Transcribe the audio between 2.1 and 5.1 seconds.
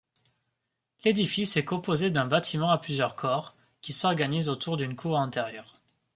bâtiment à plusieurs corps qui s'organisent autour d'une